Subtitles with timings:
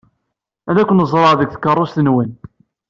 [0.69, 2.31] Ad ken-ẓṛeɣ deg tkeṛṛust-nwen.